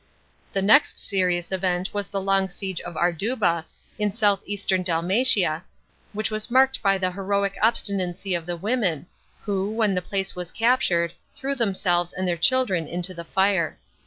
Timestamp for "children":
12.35-12.87